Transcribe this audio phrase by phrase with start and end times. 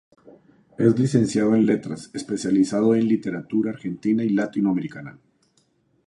[0.79, 5.19] Es licenciado en Letras, especializado en literatura argentina y latinoamericana.